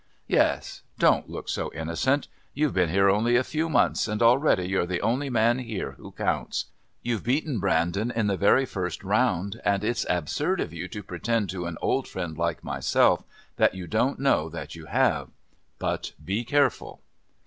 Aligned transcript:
"Yes. 0.25 0.81
Don't 0.97 1.29
look 1.29 1.47
so 1.47 1.71
innocent. 1.75 2.27
You've 2.55 2.73
been 2.73 2.89
here 2.89 3.07
only 3.07 3.35
a 3.35 3.43
few 3.43 3.69
months 3.69 4.07
and 4.07 4.19
already 4.23 4.67
you're 4.67 4.87
the 4.87 4.99
only 5.03 5.29
man 5.29 5.59
here 5.59 5.91
who 5.91 6.11
counts. 6.11 6.65
You've 7.03 7.23
beaten 7.23 7.59
Brandon 7.59 8.09
in 8.09 8.25
the 8.25 8.35
very 8.35 8.65
first 8.65 9.03
round, 9.03 9.61
and 9.63 9.83
it's 9.83 10.07
absurd 10.09 10.59
of 10.59 10.73
you 10.73 10.87
to 10.87 11.03
pretend 11.03 11.51
to 11.51 11.67
an 11.67 11.77
old 11.83 12.07
friend 12.07 12.35
like 12.35 12.63
myself 12.63 13.23
that 13.57 13.75
you 13.75 13.85
don't 13.85 14.17
know 14.17 14.49
that 14.49 14.73
you 14.73 14.87
have. 14.87 15.29
But 15.77 16.13
be 16.25 16.45
careful." 16.45 17.03